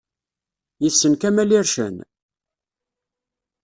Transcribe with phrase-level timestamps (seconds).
[0.83, 1.95] Yessen Kamel Ircen?